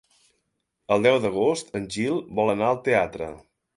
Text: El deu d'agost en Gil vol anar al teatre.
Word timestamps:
El 0.95 1.03
deu 1.07 1.19
d'agost 1.25 1.69
en 1.81 1.85
Gil 1.97 2.17
vol 2.41 2.53
anar 2.55 2.71
al 2.71 2.81
teatre. 2.89 3.29